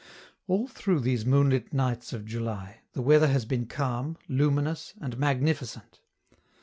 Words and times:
All 0.47 0.65
through 0.67 1.01
these 1.01 1.27
moonlit 1.27 1.73
nights 1.75 2.11
of 2.11 2.25
July, 2.25 2.81
the 2.93 3.03
weather 3.03 3.27
has 3.27 3.45
been 3.45 3.67
calm, 3.67 4.17
luminous, 4.27 4.95
and 4.99 5.15
magnificent. 5.19 5.99